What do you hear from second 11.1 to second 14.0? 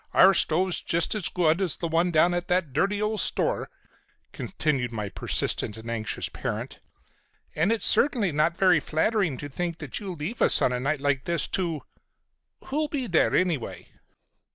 this to—Who'll be there, anyway?"